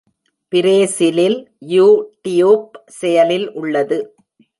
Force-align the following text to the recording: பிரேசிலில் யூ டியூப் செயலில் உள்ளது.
பிரேசிலில் 0.53 1.37
யூ 1.73 1.85
டியூப் 2.21 2.71
செயலில் 2.99 3.47
உள்ளது. 3.51 3.99